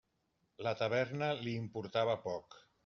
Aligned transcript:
La 0.67 0.73
taverna 0.81 1.31
li 1.43 1.55
importava 1.61 2.21
poc. 2.29 2.63